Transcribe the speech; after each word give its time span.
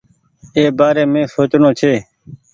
اي 0.55 0.63
بآري 0.77 1.03
سوچڻو 1.33 1.69
ڇي۔ 1.79 1.93